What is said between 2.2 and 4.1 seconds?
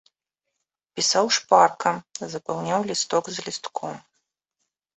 запаўняў лісток за лістком.